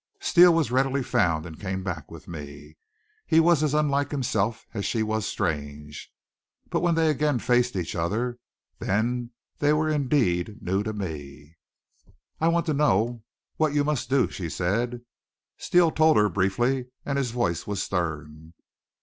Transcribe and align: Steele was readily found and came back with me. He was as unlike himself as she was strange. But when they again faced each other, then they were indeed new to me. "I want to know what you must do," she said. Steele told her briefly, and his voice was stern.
Steele 0.19 0.51
was 0.55 0.71
readily 0.71 1.03
found 1.03 1.45
and 1.45 1.59
came 1.59 1.83
back 1.83 2.09
with 2.09 2.27
me. 2.27 2.75
He 3.27 3.39
was 3.39 3.61
as 3.61 3.75
unlike 3.75 4.09
himself 4.09 4.65
as 4.73 4.83
she 4.83 5.03
was 5.03 5.27
strange. 5.27 6.11
But 6.71 6.79
when 6.79 6.95
they 6.95 7.07
again 7.11 7.37
faced 7.37 7.75
each 7.75 7.93
other, 7.95 8.39
then 8.79 9.29
they 9.59 9.73
were 9.73 9.89
indeed 9.89 10.59
new 10.59 10.81
to 10.81 10.91
me. 10.93 11.55
"I 12.39 12.47
want 12.47 12.65
to 12.65 12.73
know 12.73 13.21
what 13.57 13.75
you 13.75 13.83
must 13.83 14.09
do," 14.09 14.27
she 14.31 14.49
said. 14.49 15.01
Steele 15.59 15.91
told 15.91 16.17
her 16.17 16.29
briefly, 16.29 16.87
and 17.05 17.19
his 17.19 17.29
voice 17.29 17.67
was 17.67 17.83
stern. 17.83 18.55